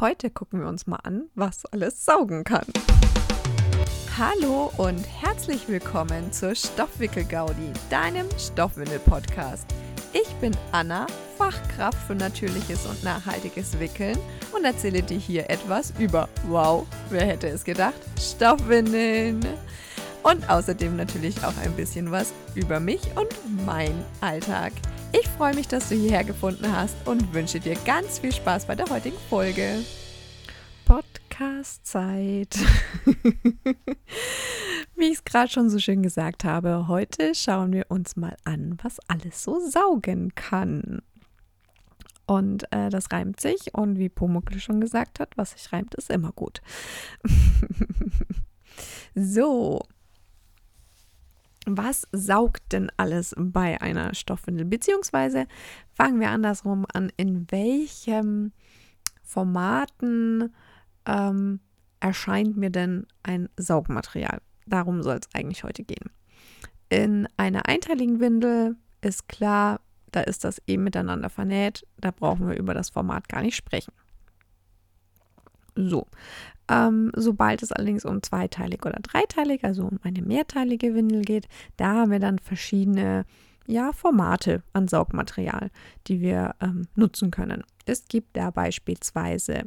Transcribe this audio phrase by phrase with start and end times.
[0.00, 2.66] Heute gucken wir uns mal an, was alles saugen kann.
[4.18, 9.72] Hallo und herzlich willkommen zur Stoffwickel-Gaudi, deinem Stoffwindel-Podcast.
[10.12, 11.06] Ich bin Anna,
[11.38, 14.18] Fachkraft für natürliches und nachhaltiges Wickeln
[14.52, 19.46] und erzähle dir hier etwas über, wow, wer hätte es gedacht, Stoffwindeln.
[20.24, 23.28] Und außerdem natürlich auch ein bisschen was über mich und
[23.64, 24.72] mein Alltag.
[25.16, 28.74] Ich freue mich, dass du hierher gefunden hast und wünsche dir ganz viel Spaß bei
[28.74, 29.84] der heutigen Folge.
[30.86, 32.58] Podcast-Zeit.
[34.96, 38.76] Wie ich es gerade schon so schön gesagt habe, heute schauen wir uns mal an,
[38.82, 41.00] was alles so saugen kann.
[42.26, 46.10] Und äh, das reimt sich und wie Pumuckl schon gesagt hat, was sich reimt, ist
[46.10, 46.60] immer gut.
[49.14, 49.80] so,
[51.66, 54.66] was saugt denn alles bei einer Stoffwindel?
[54.66, 55.46] Beziehungsweise
[55.92, 58.52] fangen wir andersrum an, in welchem
[59.22, 60.52] Formaten
[61.06, 61.60] ähm,
[62.00, 64.40] erscheint mir denn ein Saugmaterial?
[64.66, 66.10] Darum soll es eigentlich heute gehen.
[66.88, 69.80] In einer einteiligen Windel ist klar,
[70.12, 71.86] da ist das eben miteinander vernäht.
[71.98, 73.92] Da brauchen wir über das Format gar nicht sprechen.
[75.76, 76.06] So,
[76.68, 81.94] ähm, sobald es allerdings um zweiteilig oder dreiteilig, also um eine mehrteilige Windel geht, da
[81.94, 83.24] haben wir dann verschiedene
[83.66, 85.70] ja, Formate an Saugmaterial,
[86.06, 87.64] die wir ähm, nutzen können.
[87.86, 89.64] Es gibt da beispielsweise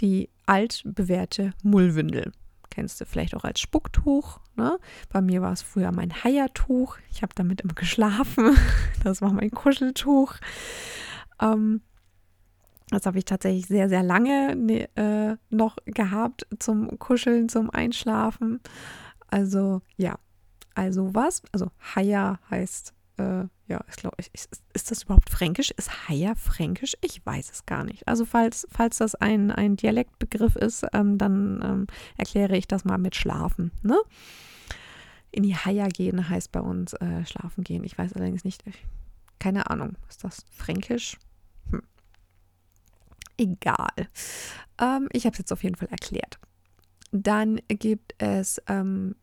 [0.00, 2.32] die altbewährte Mullwindel.
[2.70, 4.40] Kennst du vielleicht auch als Spucktuch.
[4.56, 4.78] Ne?
[5.08, 6.98] Bei mir war es früher mein Haiertuch.
[7.10, 8.56] Ich habe damit immer geschlafen.
[9.04, 10.34] Das war mein Kuscheltuch.
[11.40, 11.80] Ähm,
[12.90, 18.60] das habe ich tatsächlich sehr, sehr lange ne, äh, noch gehabt zum Kuscheln, zum Einschlafen.
[19.28, 20.18] Also ja,
[20.74, 21.42] also was?
[21.52, 25.72] Also Haya heißt, äh, ja, ich glaube, ist, ist das überhaupt fränkisch?
[25.72, 26.94] Ist Haya fränkisch?
[27.00, 28.06] Ich weiß es gar nicht.
[28.06, 32.98] Also falls, falls das ein, ein Dialektbegriff ist, ähm, dann ähm, erkläre ich das mal
[32.98, 33.72] mit Schlafen.
[33.82, 33.98] Ne?
[35.32, 37.82] In die Haya gehen heißt bei uns äh, schlafen gehen.
[37.82, 38.86] Ich weiß allerdings nicht, ich,
[39.40, 41.18] keine Ahnung, ist das fränkisch?
[43.38, 44.08] Egal.
[44.80, 46.38] Ähm, ich habe es jetzt auf jeden Fall erklärt.
[47.12, 49.16] Dann gibt es, ähm,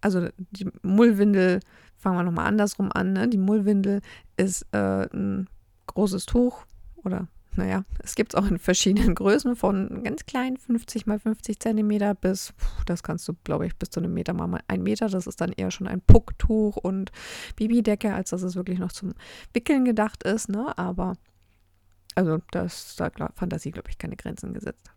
[0.00, 1.60] also die Mullwindel,
[1.96, 3.12] fangen wir nochmal andersrum an.
[3.12, 3.28] Ne?
[3.28, 4.00] Die Mullwindel
[4.36, 5.48] ist äh, ein
[5.86, 6.64] großes Tuch
[7.04, 11.60] oder naja, es gibt es auch in verschiedenen Größen, von ganz klein, 50 mal 50
[11.60, 12.54] Zentimeter, bis,
[12.86, 15.08] das kannst du, glaube ich, bis zu einem Meter mal ein Meter.
[15.08, 17.12] Das ist dann eher schon ein Pucktuch und
[17.56, 19.12] Babydecke, als dass es wirklich noch zum
[19.52, 20.48] Wickeln gedacht ist.
[20.48, 20.76] Ne?
[20.78, 21.14] Aber
[22.14, 24.90] also da ist da Fantasie, glaube ich, keine Grenzen gesetzt.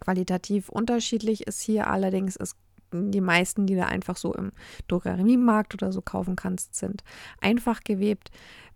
[0.00, 2.56] Qualitativ unterschiedlich ist hier allerdings, ist
[2.92, 4.52] die meisten, die du einfach so im
[4.88, 7.02] Drogeriemarkt oder so kaufen kannst, sind
[7.40, 8.30] einfach gewebt,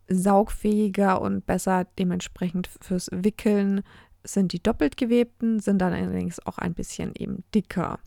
[0.09, 3.83] saugfähiger und besser dementsprechend fürs Wickeln
[4.25, 7.99] sind die doppelt gewebten, sind dann allerdings auch ein bisschen eben dicker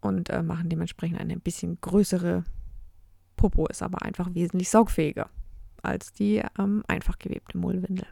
[0.00, 2.44] und äh, machen dementsprechend eine bisschen größere
[3.36, 5.30] Popo, ist aber einfach wesentlich saugfähiger
[5.82, 8.06] als die ähm, einfach gewebte Mullwindel.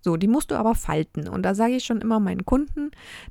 [0.00, 1.28] So, die musst du aber falten.
[1.28, 2.90] Und da sage ich schon immer meinen Kunden,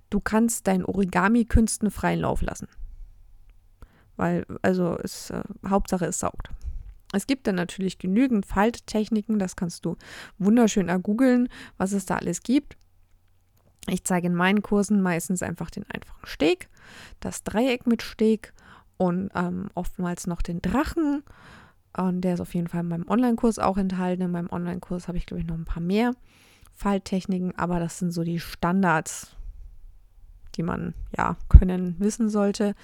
[0.10, 2.68] du kannst deinen Origami-Künsten freien Lauf lassen.
[4.16, 6.50] Weil, also, es, äh, Hauptsache es saugt.
[7.14, 9.96] Es gibt dann natürlich genügend Falttechniken, das kannst du
[10.38, 12.78] wunderschön ergoogeln, was es da alles gibt.
[13.88, 16.68] Ich zeige in meinen Kursen meistens einfach den einfachen Steg,
[17.22, 18.54] das Dreieck mit Steg
[18.98, 21.24] und ähm, oftmals noch den Drachen
[21.98, 24.24] und der ist auf jeden Fall in meinem Online-Kurs auch enthalten.
[24.24, 26.14] In meinem Online-Kurs habe ich, glaube ich, noch ein paar mehr
[26.74, 29.36] Falltechniken, aber das sind so die Standards,
[30.56, 32.76] die man ja können, wissen sollte.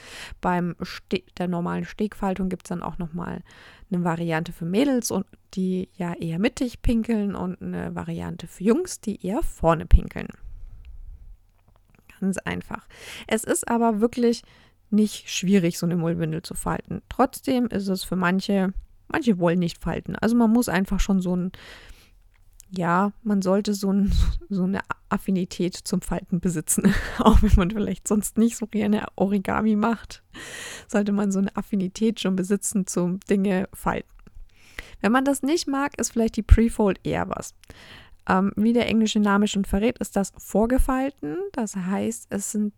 [0.41, 3.43] Beim Ste der normalen Stegfaltung gibt es dann auch nochmal
[3.91, 8.99] eine Variante für Mädels und die ja eher mittig pinkeln und eine Variante für Jungs,
[8.99, 10.27] die eher vorne pinkeln.
[12.19, 12.87] Ganz einfach.
[13.27, 14.43] Es ist aber wirklich
[14.89, 17.01] nicht schwierig, so eine Mullwindel zu falten.
[17.09, 18.73] Trotzdem ist es für manche
[19.07, 20.15] Manche wollen nicht falten.
[20.15, 21.51] Also man muss einfach schon so ein,
[22.69, 24.11] ja, man sollte so, ein,
[24.49, 26.93] so eine Affinität zum Falten besitzen.
[27.19, 30.23] Auch wenn man vielleicht sonst nicht so gerne Origami macht,
[30.87, 34.09] sollte man so eine Affinität schon besitzen zum Dinge falten.
[35.01, 37.53] Wenn man das nicht mag, ist vielleicht die Prefold eher was.
[38.27, 41.37] Ähm, wie der englische Name schon verrät, ist das vorgefalten.
[41.51, 42.73] Das heißt, es sind,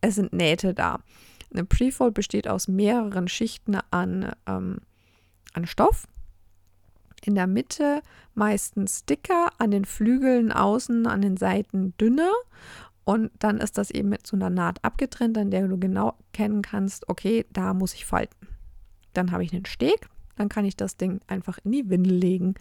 [0.00, 1.00] es sind Nähte da.
[1.52, 4.78] Eine Prefold besteht aus mehreren Schichten an ähm,
[5.52, 6.06] an Stoff.
[7.24, 8.02] In der Mitte
[8.34, 12.30] meistens dicker, an den Flügeln außen, an den Seiten dünner.
[13.04, 16.62] Und dann ist das eben mit so einer Naht abgetrennt, an der du genau kennen
[16.62, 18.48] kannst, okay, da muss ich falten.
[19.14, 22.54] Dann habe ich einen Steg, dann kann ich das Ding einfach in die Windel legen.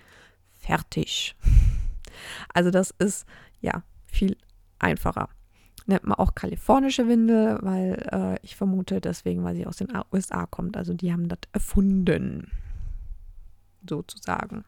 [0.54, 1.36] Fertig.
[2.52, 3.28] Also das ist
[3.62, 4.38] ja viel
[4.80, 5.30] einfacher.
[5.86, 10.48] Nennt man auch kalifornische Windel, weil äh, ich vermute deswegen, weil sie aus den USA
[10.48, 10.78] kommt.
[10.78, 12.50] Also die haben das erfunden,
[13.90, 14.66] sozusagen.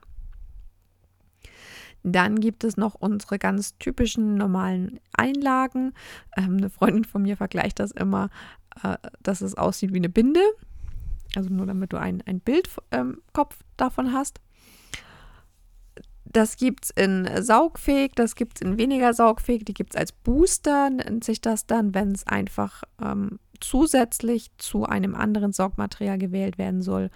[2.03, 5.93] Dann gibt es noch unsere ganz typischen normalen Einlagen.
[6.37, 8.29] Ähm, eine Freundin von mir vergleicht das immer,
[8.83, 10.41] äh, dass es aussieht wie eine Binde.
[11.35, 13.21] Also nur damit du ein, ein Bild ähm,
[13.77, 14.39] davon hast.
[16.31, 20.11] Das gibt es in saugfähig, das gibt es in weniger saugfähig, die gibt es als
[20.11, 26.59] Booster, nennt sich das dann, wenn es einfach ähm, zusätzlich zu einem anderen Saugmaterial gewählt
[26.59, 27.09] werden soll,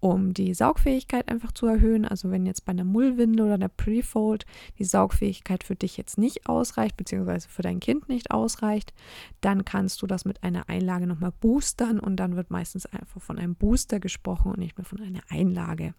[0.00, 2.04] um die Saugfähigkeit einfach zu erhöhen.
[2.04, 4.46] Also wenn jetzt bei einer Mullwinde oder einer Prefold
[4.78, 8.92] die Saugfähigkeit für dich jetzt nicht ausreicht, beziehungsweise für dein Kind nicht ausreicht,
[9.40, 13.38] dann kannst du das mit einer Einlage nochmal boostern und dann wird meistens einfach von
[13.38, 15.94] einem Booster gesprochen und nicht mehr von einer Einlage.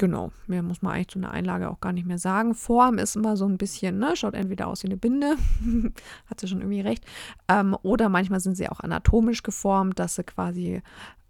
[0.00, 2.54] Genau, mehr muss man eigentlich zu einer Einlage auch gar nicht mehr sagen.
[2.54, 5.36] Form ist immer so ein bisschen, ne, schaut entweder aus wie eine Binde,
[6.26, 7.04] hat sie schon irgendwie recht,
[7.48, 10.80] ähm, oder manchmal sind sie auch anatomisch geformt, dass sie quasi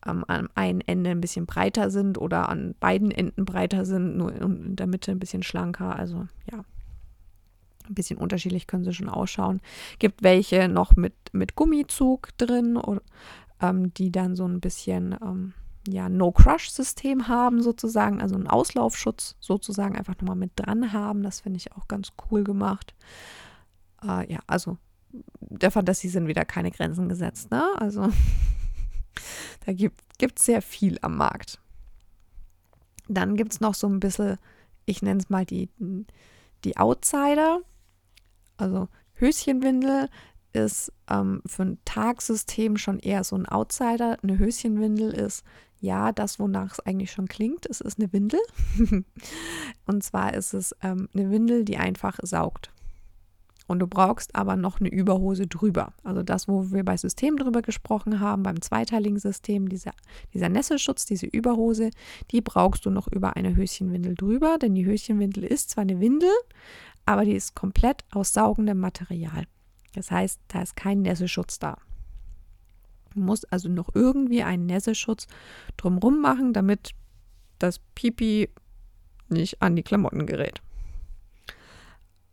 [0.06, 4.32] ähm, am einen Ende ein bisschen breiter sind oder an beiden Enden breiter sind, nur
[4.32, 5.96] in der Mitte ein bisschen schlanker.
[5.96, 6.64] Also ja,
[7.88, 9.61] ein bisschen unterschiedlich können sie schon ausschauen.
[9.99, 13.02] Gibt welche noch mit, mit Gummizug drin, oder,
[13.61, 15.55] ähm, die dann so ein bisschen ähm,
[15.90, 21.22] ja, No-Crush-System haben, sozusagen, also einen Auslaufschutz sozusagen einfach nochmal mit dran haben.
[21.22, 22.94] Das finde ich auch ganz cool gemacht.
[24.02, 24.78] Äh, ja, also
[25.40, 27.64] der Fantasie sind wieder keine Grenzen gesetzt, ne?
[27.76, 28.08] Also
[29.66, 31.58] da gibt es sehr viel am Markt.
[33.08, 34.38] Dann gibt es noch so ein bisschen,
[34.87, 35.69] ich nenne es mal die,
[36.64, 37.60] die Outsider.
[38.56, 40.08] Also Höschenwindel
[40.52, 44.16] ist ähm, für ein Tagsystem schon eher so ein Outsider.
[44.22, 45.44] Eine Höschenwindel ist
[45.80, 48.40] ja, das, wonach es eigentlich schon klingt, es ist eine Windel.
[49.86, 52.70] und zwar ist es ähm, eine Windel, die einfach saugt.
[53.66, 55.94] Und du brauchst aber noch eine Überhose drüber.
[56.02, 59.92] Also das, wo wir bei System drüber gesprochen haben, beim zweiteiligen System, dieser,
[60.34, 61.90] dieser Nesselschutz, diese Überhose,
[62.32, 66.32] die brauchst du noch über eine Höschenwindel drüber, denn die Höschenwindel ist zwar eine Windel,
[67.06, 69.44] aber die ist komplett aus saugendem Material.
[69.94, 71.78] Das heißt, da ist kein Nesselschutz da.
[73.14, 75.26] Du musst also noch irgendwie einen Nässeschutz
[75.76, 76.90] drumrum machen, damit
[77.58, 78.48] das Pipi
[79.28, 80.60] nicht an die Klamotten gerät.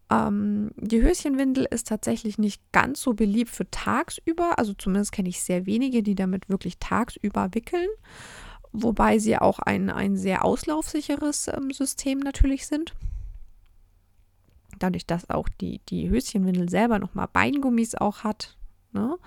[0.10, 4.58] Ähm, die Höschenwindel ist tatsächlich nicht ganz so beliebt für tagsüber.
[4.58, 7.90] Also zumindest kenne ich sehr wenige, die damit wirklich tagsüber wickeln.
[8.72, 12.94] Wobei sie auch ein, ein sehr auslaufsicheres ähm, System natürlich sind.
[14.80, 18.56] Dadurch, dass auch die, die Höschenwindel selber nochmal Beingummis auch hat.
[18.94, 19.18] Ne?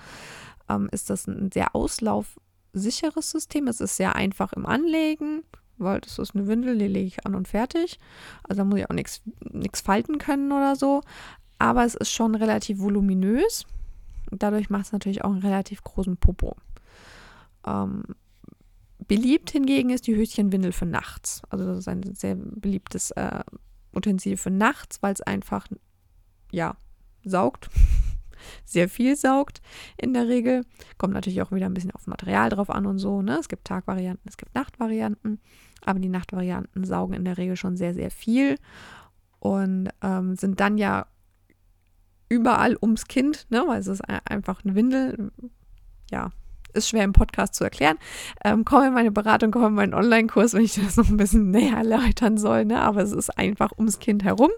[0.70, 3.68] Ähm, ist das ein sehr auslaufsicheres System.
[3.68, 5.42] Es ist sehr einfach im Anlegen,
[5.78, 7.98] weil das ist eine Windel, die lege ich an und fertig.
[8.44, 11.02] Also da muss ich auch nichts falten können oder so.
[11.58, 13.66] Aber es ist schon relativ voluminös.
[14.30, 16.56] Dadurch macht es natürlich auch einen relativ großen Popo.
[17.66, 18.04] Ähm,
[19.08, 21.42] beliebt hingegen ist die Höschenwindel für nachts.
[21.50, 23.42] Also das ist ein sehr beliebtes äh,
[23.92, 25.66] Utensil für nachts, weil es einfach,
[26.52, 26.76] ja,
[27.24, 27.70] saugt
[28.64, 29.60] sehr viel saugt
[29.96, 30.64] in der Regel.
[30.98, 33.22] Kommt natürlich auch wieder ein bisschen auf Material drauf an und so.
[33.22, 33.38] Ne?
[33.38, 35.40] Es gibt Tagvarianten, es gibt Nachtvarianten,
[35.84, 38.56] aber die Nachtvarianten saugen in der Regel schon sehr, sehr viel
[39.38, 41.06] und ähm, sind dann ja
[42.28, 43.64] überall ums Kind, ne?
[43.66, 45.32] weil es ist einfach eine Windel.
[46.10, 46.30] Ja,
[46.72, 47.98] ist schwer im Podcast zu erklären.
[48.44, 51.50] Ähm, komm in meine Beratung, komm in meinen Online-Kurs, wenn ich das noch ein bisschen
[51.50, 52.64] näher erläutern soll.
[52.64, 52.80] Ne?
[52.80, 54.50] Aber es ist einfach ums Kind herum.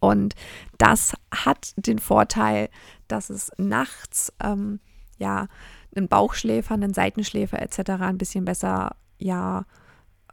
[0.00, 0.34] Und
[0.78, 2.70] das hat den Vorteil,
[3.06, 4.80] dass es nachts ähm,
[5.18, 5.46] ja
[5.94, 7.90] einen Bauchschläfer, einen Seitenschläfer etc.
[8.00, 9.66] ein bisschen besser ja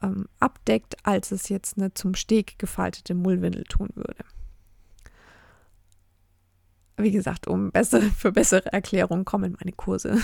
[0.02, 4.24] ähm, abdeckt, als es jetzt eine zum Steg gefaltete Mullwindel tun würde.
[7.00, 10.18] Wie gesagt, um bessere, für bessere Erklärungen kommen meine Kurse.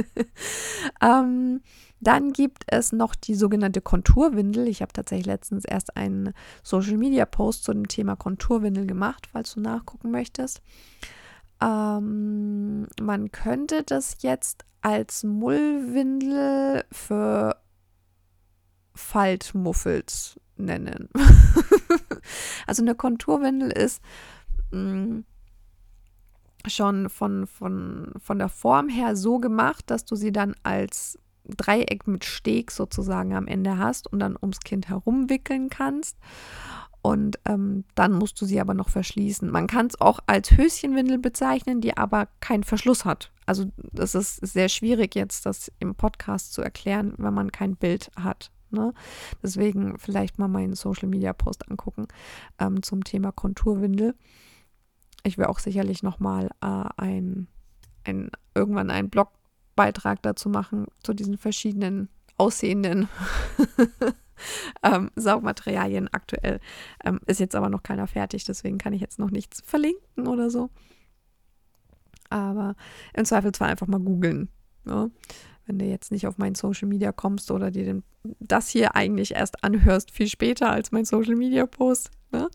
[1.00, 1.60] ähm,
[2.00, 4.66] dann gibt es noch die sogenannte Konturwindel.
[4.68, 9.54] Ich habe tatsächlich letztens erst einen Social Media Post zu dem Thema Konturwindel gemacht, falls
[9.54, 10.62] du nachgucken möchtest.
[11.60, 17.56] Ähm, man könnte das jetzt als Mullwindel für
[18.94, 21.10] Faltmuffels nennen.
[22.66, 24.02] also eine Konturwindel ist
[24.70, 25.24] mh, mm,
[26.66, 31.18] schon von, von, von der Form her so gemacht, dass du sie dann als
[31.50, 36.16] Dreieck mit Steg sozusagen am Ende hast und dann ums Kind herumwickeln kannst.
[37.02, 39.50] Und ähm, dann musst du sie aber noch verschließen.
[39.50, 43.32] Man kann es auch als Höschenwindel bezeichnen, die aber keinen Verschluss hat.
[43.46, 48.10] Also das ist sehr schwierig jetzt, das im Podcast zu erklären, wenn man kein Bild
[48.16, 48.50] hat.
[48.70, 48.92] Ne?
[49.42, 52.06] Deswegen vielleicht mal meinen Social Media Post angucken
[52.58, 54.14] ähm, zum Thema Konturwindel.
[55.22, 57.48] Ich will auch sicherlich nochmal äh, ein,
[58.04, 59.10] ein, irgendwann einen
[59.80, 63.08] Blogbeitrag dazu machen, zu diesen verschiedenen aussehenden
[64.82, 66.60] ähm, Saugmaterialien aktuell.
[67.04, 70.50] Ähm, ist jetzt aber noch keiner fertig, deswegen kann ich jetzt noch nichts verlinken oder
[70.50, 70.70] so.
[72.28, 72.76] Aber
[73.14, 74.48] im Zweifelsfall einfach mal googeln.
[74.86, 75.04] Ja?
[75.04, 75.10] Ne?
[75.66, 78.02] Wenn du jetzt nicht auf mein Social Media kommst oder dir den,
[78.40, 82.48] das hier eigentlich erst anhörst, viel später als mein Social Media Post, ne?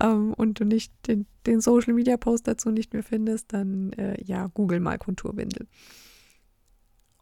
[0.00, 4.22] ähm, und du nicht den, den, Social Media Post dazu nicht mehr findest, dann äh,
[4.22, 5.66] ja, google mal Konturwindel.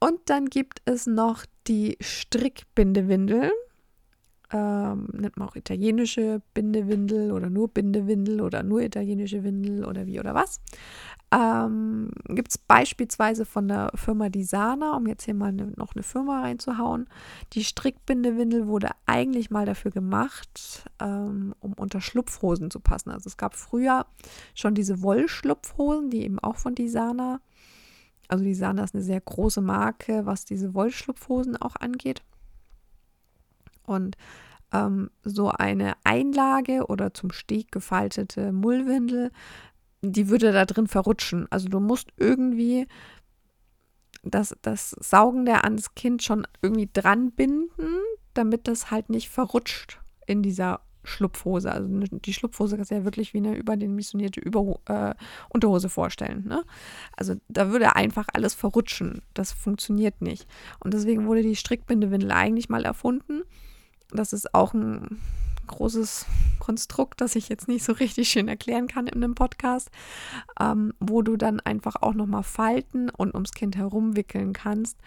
[0.03, 3.53] Und dann gibt es noch die Strickbindewindel.
[4.53, 10.19] Ähm, nennt man auch italienische Bindewindel oder nur Bindewindel oder nur italienische Windel oder wie
[10.19, 10.61] oder was.
[11.31, 16.03] Ähm, Gibt es beispielsweise von der Firma Disana, um jetzt hier mal ne, noch eine
[16.03, 17.09] Firma reinzuhauen.
[17.53, 23.11] Die Strickbindewindel wurde eigentlich mal dafür gemacht, ähm, um unter Schlupfhosen zu passen.
[23.11, 24.07] Also es gab früher
[24.57, 27.41] schon diese Wollschlupfhosen, die eben auch von Disana,
[28.33, 32.23] also Disana ist eine sehr große Marke, was diese Wollschlupfhosen auch angeht.
[33.85, 34.17] Und
[34.73, 39.31] ähm, so eine Einlage oder zum Steg gefaltete Mullwindel
[40.03, 41.47] die würde da drin verrutschen.
[41.51, 42.87] Also du musst irgendwie
[44.25, 47.99] das, das Saugen der ans Kind schon irgendwie dran binden,
[48.35, 51.71] damit das halt nicht verrutscht in dieser Schlupfhose.
[51.71, 55.15] Also ne, die Schlupfhose kannst du ja wirklich wie eine überdimensionierte Über äh,
[55.49, 56.47] Unterhose vorstellen.
[56.47, 56.65] Ne?
[57.17, 59.23] Also da würde einfach alles verrutschen.
[59.35, 60.47] Das funktioniert nicht.
[60.81, 63.43] Und deswegen wurde die Strickbindewindel eigentlich mal erfunden.
[64.11, 65.21] Das ist auch ein
[65.67, 66.27] großes
[66.59, 69.91] Konstrukt, das ich jetzt nicht so richtig schön erklären kann in einem Podcast,
[70.61, 74.99] ähm, wo du dann einfach auch nochmal falten und ums Kind herum wickeln kannst.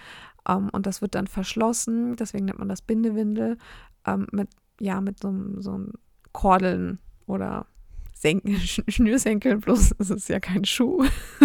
[0.47, 3.57] Ähm, und das wird dann verschlossen, deswegen nennt man das Bindewindel,
[4.05, 4.49] ähm, mit,
[4.79, 5.93] ja, mit so, so einem
[6.31, 7.67] Kordeln oder
[8.13, 8.55] Senken,
[8.87, 11.03] Schnürsenkeln, bloß es ist ja kein Schuh.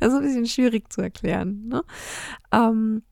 [0.00, 1.68] das ist ein bisschen schwierig zu erklären.
[1.68, 1.82] Ne?
[2.52, 3.02] Ähm,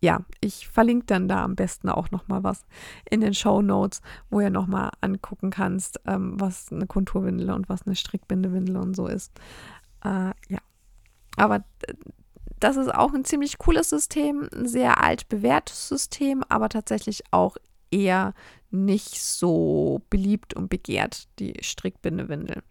[0.00, 2.66] ja, ich verlinke dann da am besten auch noch mal was
[3.10, 7.70] in den Show Notes, wo ihr noch mal angucken kannst, ähm, was eine Konturwindel und
[7.70, 9.32] was eine Strickbindewindel und so ist.
[10.04, 10.58] Äh, ja,
[11.36, 11.64] aber
[12.60, 17.56] das ist auch ein ziemlich cooles System, ein sehr alt bewährtes System, aber tatsächlich auch
[17.90, 18.34] eher
[18.70, 22.62] nicht so beliebt und begehrt, die Strickbindewindel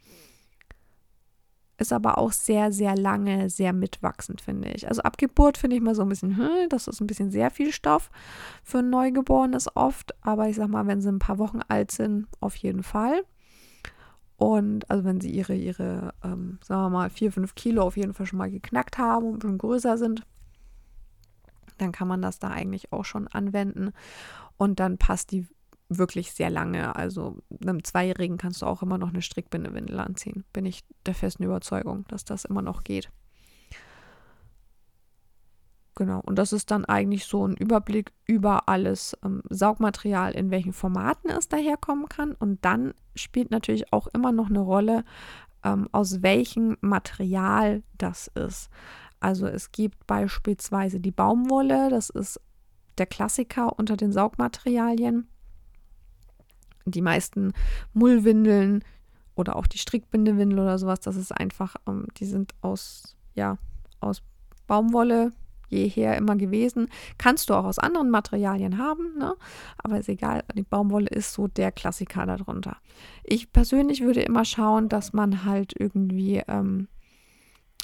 [1.77, 4.87] ist aber auch sehr, sehr lange, sehr mitwachsend, finde ich.
[4.87, 7.51] Also ab Geburt finde ich mal so ein bisschen, hm, das ist ein bisschen sehr
[7.51, 8.09] viel Stoff
[8.63, 10.13] für ein Neugeborenes oft.
[10.23, 13.23] Aber ich sag mal, wenn sie ein paar Wochen alt sind, auf jeden Fall.
[14.43, 18.13] Und also wenn sie ihre, ihre ähm, sagen wir mal, vier, fünf Kilo auf jeden
[18.13, 20.23] Fall schon mal geknackt haben und schon größer sind,
[21.77, 23.93] dann kann man das da eigentlich auch schon anwenden.
[24.57, 25.47] Und dann passt die
[25.87, 26.93] wirklich sehr lange.
[26.97, 30.43] Also einem Zweijährigen kannst du auch immer noch eine Strickbindewindel anziehen.
[30.51, 33.09] Bin ich der festen Überzeugung, dass das immer noch geht.
[35.95, 40.73] Genau, und das ist dann eigentlich so ein Überblick über alles ähm, Saugmaterial, in welchen
[40.73, 42.33] Formaten es daherkommen kann.
[42.33, 45.03] Und dann spielt natürlich auch immer noch eine Rolle,
[45.63, 48.69] ähm, aus welchem Material das ist.
[49.19, 52.41] Also es gibt beispielsweise die Baumwolle, das ist
[52.97, 55.27] der Klassiker unter den Saugmaterialien
[56.85, 57.53] die meisten
[57.93, 58.83] Mullwindeln
[59.35, 63.57] oder auch die Strickbindewindel oder sowas, das ist einfach, ähm, die sind aus, ja,
[63.99, 64.21] aus
[64.67, 65.31] Baumwolle
[65.73, 66.89] jeher immer gewesen.
[67.17, 69.35] Kannst du auch aus anderen Materialien haben, ne?
[69.77, 72.77] aber ist egal, die Baumwolle ist so der Klassiker darunter.
[73.23, 76.87] Ich persönlich würde immer schauen, dass man halt irgendwie ähm,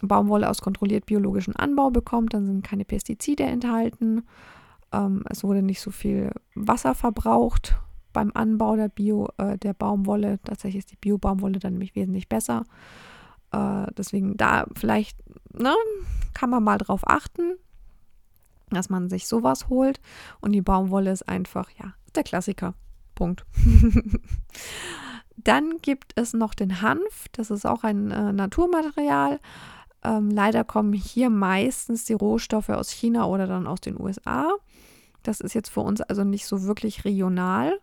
[0.02, 4.24] Baumwolle aus kontrolliert biologischen Anbau bekommt, dann sind keine Pestizide enthalten.
[4.92, 7.76] Ähm, es wurde nicht so viel Wasser verbraucht
[8.14, 10.40] beim Anbau der Bio, äh, der Baumwolle.
[10.44, 12.64] Tatsächlich ist die Bio-Baumwolle dann nämlich wesentlich besser.
[13.52, 15.18] Äh, deswegen da vielleicht,
[15.54, 15.74] ne,
[16.34, 17.56] kann man mal drauf achten,
[18.72, 20.00] dass man sich sowas holt.
[20.42, 22.74] Und die Baumwolle ist einfach, ja, der Klassiker.
[23.16, 23.46] Punkt.
[25.36, 27.28] Dann gibt es noch den Hanf.
[27.32, 29.40] Das ist auch ein äh, Naturmaterial.
[30.04, 34.50] Ähm, leider kommen hier meistens die Rohstoffe aus China oder dann aus den USA.
[35.24, 37.80] Das ist jetzt für uns also nicht so wirklich regional.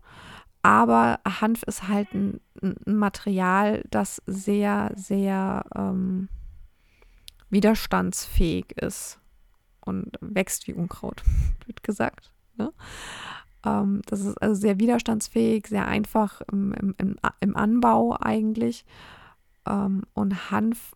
[0.62, 6.28] Aber Hanf ist halt ein, ein Material, das sehr, sehr ähm,
[7.50, 9.19] widerstandsfähig ist
[9.87, 11.23] und wächst wie Unkraut,
[11.66, 12.33] wird gesagt.
[12.57, 12.73] Ne?
[13.64, 18.85] Ähm, das ist also sehr widerstandsfähig, sehr einfach im, im, im Anbau eigentlich.
[19.66, 20.95] Ähm, und Hanf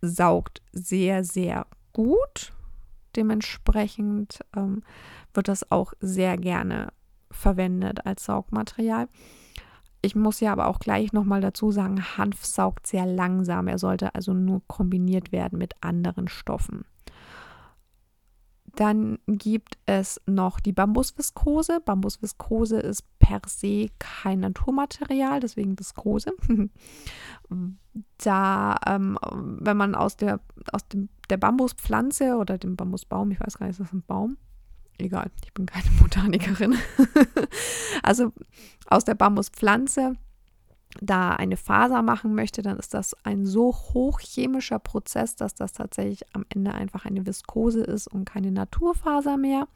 [0.00, 2.52] saugt sehr, sehr gut
[3.16, 4.82] Dementsprechend ähm,
[5.34, 6.92] wird das auch sehr gerne
[7.30, 9.08] verwendet als Saugmaterial.
[10.02, 13.68] Ich muss ja aber auch gleich nochmal dazu sagen, Hanf saugt sehr langsam.
[13.68, 16.84] Er sollte also nur kombiniert werden mit anderen Stoffen.
[18.76, 21.80] Dann gibt es noch die Bambusviskose.
[21.80, 26.32] Bambusviskose ist per se kein Naturmaterial, deswegen Viskose.
[28.18, 29.18] da, ähm,
[29.60, 30.40] wenn man aus der,
[30.72, 34.36] aus dem, der Bambuspflanze oder dem Bambusbaum, ich weiß gar nicht, ist das ein Baum?
[34.98, 36.76] Egal, ich bin keine Botanikerin.
[38.02, 38.32] also
[38.86, 40.16] aus der Bambuspflanze
[41.00, 46.24] da eine Faser machen möchte, dann ist das ein so hochchemischer Prozess, dass das tatsächlich
[46.34, 49.68] am Ende einfach eine Viskose ist und keine Naturfaser mehr.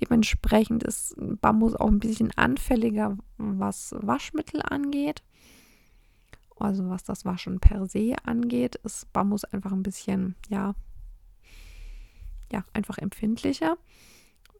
[0.00, 5.22] Dementsprechend ist Bambus auch ein bisschen anfälliger, was Waschmittel angeht.
[6.58, 10.74] Also was das Waschen per se angeht, ist Bambus einfach ein bisschen, ja,
[12.52, 13.76] ja, einfach empfindlicher.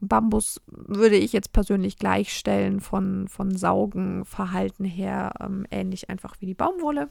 [0.01, 6.55] Bambus würde ich jetzt persönlich gleichstellen von, von Saugenverhalten her, ähm, ähnlich einfach wie die
[6.55, 7.09] Baumwolle.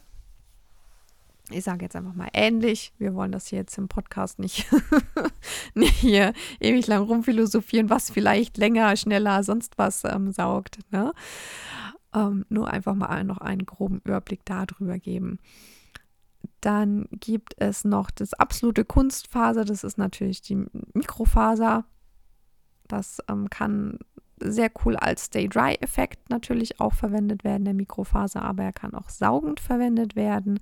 [1.52, 2.92] Ich sage jetzt einfach mal ähnlich.
[2.98, 4.66] Wir wollen das hier jetzt im Podcast nicht,
[5.76, 10.80] nicht hier ewig lang rumphilosophieren, was vielleicht länger, schneller, sonst was ähm, saugt.
[10.92, 11.14] Ne?
[12.14, 15.38] Ähm, nur einfach mal noch einen groben Überblick darüber geben.
[16.62, 21.86] Dann gibt es noch das absolute Kunstfaser, das ist natürlich die Mikrofaser.
[22.88, 24.00] Das ähm, kann
[24.40, 29.60] sehr cool als Stay-Dry-Effekt natürlich auch verwendet werden, der Mikrofaser, aber er kann auch saugend
[29.60, 30.60] verwendet werden.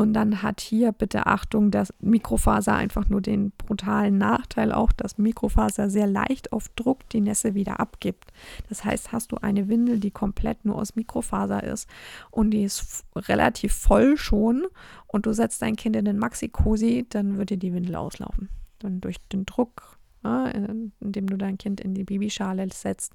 [0.00, 5.18] Und dann hat hier bitte Achtung, dass Mikrofaser einfach nur den brutalen Nachteil auch, dass
[5.18, 8.32] Mikrofaser sehr leicht auf Druck die Nässe wieder abgibt.
[8.70, 11.86] Das heißt, hast du eine Windel, die komplett nur aus Mikrofaser ist
[12.30, 14.66] und die ist relativ voll schon
[15.06, 18.48] und du setzt dein Kind in den Maxi-Cosi, dann würde die Windel auslaufen.
[18.78, 19.89] Dann durch den Druck
[20.22, 23.14] indem du dein Kind in die Babyschale setzt,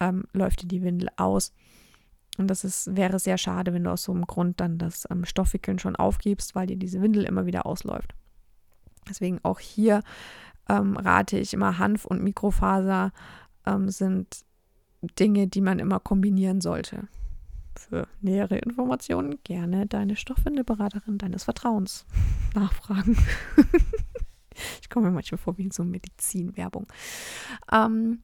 [0.00, 1.52] ähm, läuft dir die Windel aus.
[2.38, 5.24] Und das ist, wäre sehr schade, wenn du aus so einem Grund dann das ähm,
[5.24, 8.14] Stoffwickeln schon aufgibst, weil dir diese Windel immer wieder ausläuft.
[9.08, 10.02] Deswegen auch hier
[10.68, 13.12] ähm, rate ich immer, Hanf und Mikrofaser
[13.64, 14.44] ähm, sind
[15.18, 17.08] Dinge, die man immer kombinieren sollte.
[17.76, 22.06] Für nähere Informationen gerne deine Stoffwindelberaterin deines Vertrauens
[22.54, 23.16] nachfragen.
[24.80, 26.86] Ich komme mir manchmal vor wie so Medizinwerbung.
[27.72, 28.20] Ähm,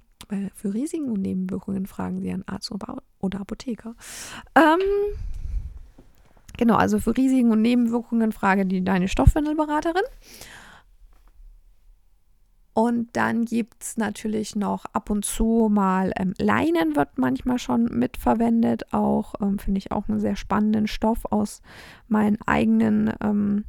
[0.55, 3.95] für Risiken und Nebenwirkungen fragen Sie einen Arzt oder Apotheker.
[4.55, 4.81] Ähm,
[6.57, 10.05] genau, also für Risiken und Nebenwirkungen frage die deine Stoffwindelberaterin.
[12.75, 17.85] Und dann gibt es natürlich noch ab und zu mal ähm, Leinen wird manchmal schon
[17.85, 18.95] mitverwendet.
[18.95, 21.61] Auch ähm, finde ich auch einen sehr spannenden Stoff aus
[22.09, 23.65] meinen eigenen ähm,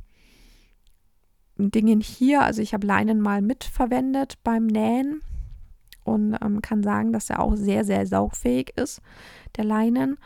[1.71, 2.41] Dingen hier.
[2.41, 5.21] Also ich habe Leinen mal mitverwendet beim Nähen
[6.03, 9.01] und ähm, kann sagen, dass er auch sehr, sehr saugfähig ist,
[9.55, 10.17] der Leinen.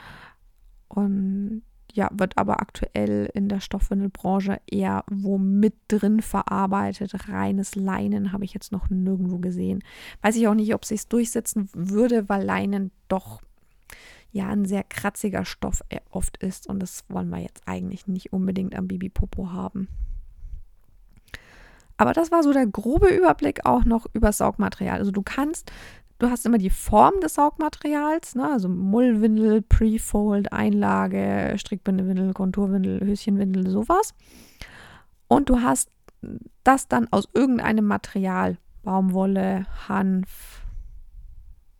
[0.88, 7.28] Und ja, wird aber aktuell in der Stoffwindelbranche eher wo mit drin verarbeitet.
[7.28, 9.84] Reines Leinen habe ich jetzt noch nirgendwo gesehen.
[10.22, 13.42] Weiß ich auch nicht, ob sich durchsetzen würde, weil Leinen doch
[14.32, 18.34] ja ein sehr kratziger Stoff äh, oft ist und das wollen wir jetzt eigentlich nicht
[18.34, 19.88] unbedingt am Babypopo haben.
[21.98, 25.00] Aber das war so der grobe Überblick auch noch über Saugmaterial.
[25.00, 25.72] Also du kannst,
[26.20, 28.52] du hast immer die Form des Saugmaterials, ne?
[28.52, 34.14] also Mullwindel, Prefold, Einlage, Strickbindewindel, Konturwindel, Höschenwindel, sowas.
[35.28, 35.90] Und du hast
[36.64, 40.62] das dann aus irgendeinem Material, Baumwolle, Hanf,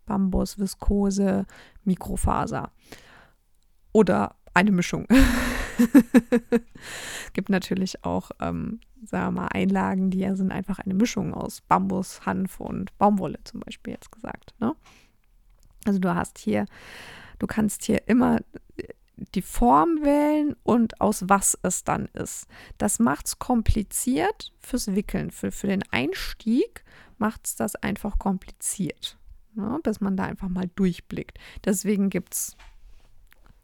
[0.06, 1.46] Bambus, Viskose,
[1.84, 2.70] Mikrofaser
[3.92, 5.06] oder eine Mischung.
[7.32, 11.60] Gibt natürlich auch, ähm, sagen wir mal, Einlagen, die ja sind einfach eine Mischung aus
[11.60, 14.54] Bambus, Hanf und Baumwolle zum Beispiel jetzt gesagt.
[14.60, 14.74] Ne?
[15.84, 16.66] Also du hast hier,
[17.38, 18.40] du kannst hier immer
[19.34, 22.46] die Form wählen und aus was es dann ist.
[22.78, 25.30] Das macht es kompliziert fürs Wickeln.
[25.30, 26.84] Für, für den Einstieg
[27.18, 29.18] macht es das einfach kompliziert,
[29.54, 29.80] ne?
[29.82, 31.38] bis man da einfach mal durchblickt.
[31.64, 32.56] Deswegen gibt es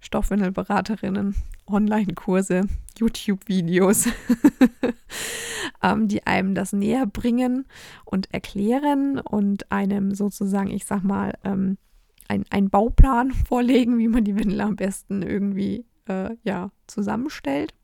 [0.00, 2.62] Stoffwindelberaterinnen, Online-Kurse,
[2.98, 4.08] YouTube-Videos,
[5.82, 7.66] ähm, die einem das näher bringen
[8.04, 11.78] und erklären und einem sozusagen, ich sag mal, ähm,
[12.28, 17.74] einen Bauplan vorlegen, wie man die Windel am besten irgendwie äh, ja, zusammenstellt.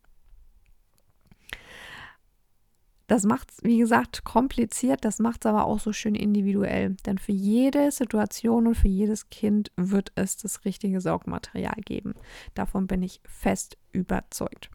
[3.11, 6.95] Das macht es, wie gesagt, kompliziert, das macht es aber auch so schön individuell.
[7.05, 12.13] Denn für jede Situation und für jedes Kind wird es das richtige Saugmaterial geben.
[12.53, 14.71] Davon bin ich fest überzeugt.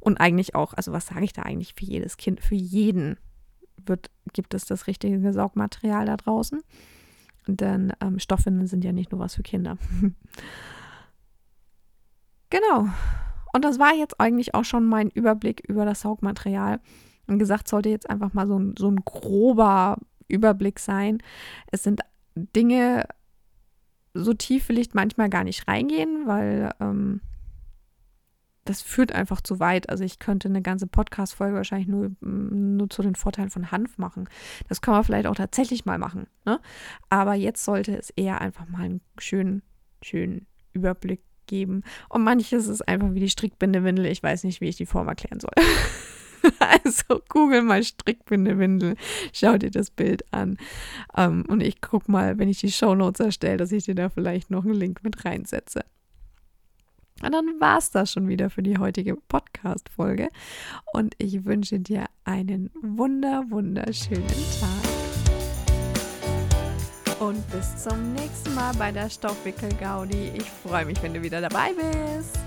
[0.00, 2.40] Und eigentlich auch, also was sage ich da eigentlich für jedes Kind?
[2.40, 3.18] Für jeden
[3.86, 6.62] wird, gibt es das richtige Saugmaterial da draußen.
[7.46, 9.78] Denn ähm, Stoffwindeln sind ja nicht nur was für Kinder.
[12.50, 12.88] genau.
[13.52, 16.80] Und das war jetzt eigentlich auch schon mein Überblick über das Saugmaterial.
[17.38, 21.18] Gesagt, sollte jetzt einfach mal so ein, so ein grober Überblick sein.
[21.70, 22.00] Es sind
[22.34, 23.06] Dinge,
[24.14, 27.20] so tief will ich manchmal gar nicht reingehen, weil ähm,
[28.64, 29.88] das führt einfach zu weit.
[29.88, 34.28] Also ich könnte eine ganze Podcast-Folge wahrscheinlich nur, nur zu den Vorteilen von Hanf machen.
[34.68, 36.26] Das kann man vielleicht auch tatsächlich mal machen.
[36.44, 36.60] Ne?
[37.08, 39.62] Aber jetzt sollte es eher einfach mal einen schönen,
[40.02, 41.82] schönen Überblick geben.
[42.08, 44.06] Und manches ist einfach wie die Strickbindewindel.
[44.06, 45.52] Ich weiß nicht, wie ich die Form erklären soll.
[46.58, 48.96] also google mal Strickbindewindel,
[49.32, 50.56] schau dir das Bild an.
[51.16, 54.50] Ähm, und ich gucke mal, wenn ich die Shownotes erstelle, dass ich dir da vielleicht
[54.50, 55.84] noch einen Link mit reinsetze.
[57.22, 60.28] Und dann war es das schon wieder für die heutige Podcast-Folge.
[60.94, 65.00] Und ich wünsche dir einen wunder, wunderschönen Tag.
[67.20, 70.32] Und bis zum nächsten Mal bei der Stoffwickel-Gaudi.
[70.34, 72.38] Ich freue mich, wenn du wieder dabei bist.